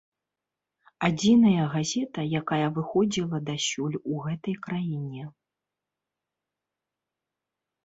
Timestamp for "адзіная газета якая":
1.07-2.67